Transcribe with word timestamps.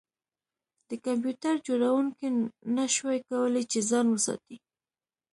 د 0.89 0.91
کمپیوټر 1.05 1.55
جوړونکي 1.67 2.27
نشوای 2.77 3.19
کولی 3.29 3.63
چې 3.71 3.79
ځان 3.89 4.05
وساتي 4.11 4.57